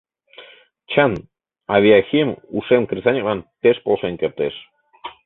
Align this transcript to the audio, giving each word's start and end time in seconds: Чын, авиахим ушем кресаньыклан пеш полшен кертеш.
Чын, 0.91 1.11
авиахим 1.75 2.29
ушем 2.57 2.83
кресаньыклан 2.89 3.39
пеш 3.61 3.77
полшен 3.83 4.13
кертеш. 4.21 4.55